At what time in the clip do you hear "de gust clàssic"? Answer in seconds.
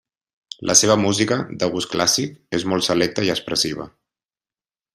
1.63-2.33